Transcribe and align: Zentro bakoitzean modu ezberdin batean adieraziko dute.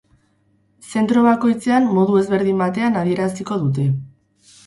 Zentro 0.93 1.25
bakoitzean 1.25 1.85
modu 1.97 2.17
ezberdin 2.21 2.63
batean 2.65 2.99
adieraziko 3.05 3.59
dute. 3.67 3.85